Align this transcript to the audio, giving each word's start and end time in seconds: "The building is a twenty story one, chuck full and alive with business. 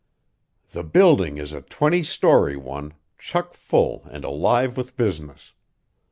"The 0.71 0.83
building 0.83 1.37
is 1.37 1.53
a 1.53 1.61
twenty 1.61 2.01
story 2.01 2.57
one, 2.57 2.95
chuck 3.19 3.53
full 3.53 4.01
and 4.09 4.23
alive 4.25 4.75
with 4.75 4.97
business. 4.97 5.53